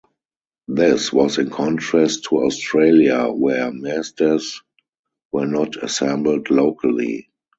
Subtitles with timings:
[0.67, 4.63] This was in contrast to Australia, where Mazdas
[5.31, 7.29] were not assembled locally.